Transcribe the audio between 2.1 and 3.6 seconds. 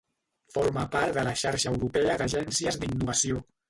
d'Agències d'Innovació.